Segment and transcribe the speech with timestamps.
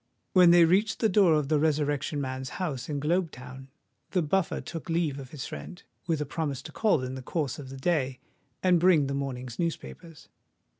[0.33, 3.67] When they reached the door of the Resurrection Man's house in Globe Town,
[4.13, 7.59] the Buffer took leave of his friend, with a promise to call in the course
[7.59, 8.19] of the day
[8.63, 10.27] and bring the morning's newspapers.